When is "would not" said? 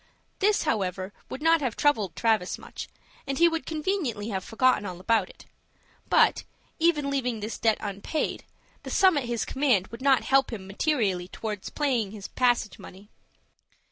1.29-1.61, 9.89-10.23